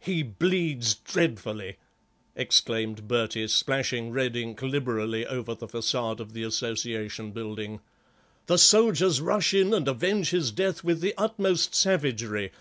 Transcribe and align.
"He 0.00 0.22
bleeds 0.22 0.94
dreadfully," 0.94 1.76
exclaimed 2.34 3.06
Bertie, 3.06 3.46
splashing 3.46 4.10
red 4.10 4.34
ink 4.34 4.62
liberally 4.62 5.26
over 5.26 5.54
the 5.54 5.66
façade 5.68 6.18
of 6.18 6.32
the 6.32 6.44
Association 6.44 7.30
building. 7.30 7.80
"The 8.46 8.56
soldiers 8.56 9.20
rush 9.20 9.52
in 9.52 9.74
and 9.74 9.86
avenge 9.86 10.30
his 10.30 10.50
death 10.50 10.82
with 10.82 11.02
the 11.02 11.12
utmost 11.18 11.74
savagery. 11.74 12.52